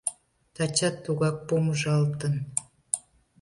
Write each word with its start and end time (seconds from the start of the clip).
Тачат 0.55 0.95
тугак 1.05 1.37
помыжалтын. 1.47 2.33